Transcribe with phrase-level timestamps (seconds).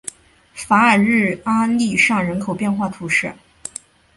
[0.55, 3.31] 法尔日阿利尚人口变化图示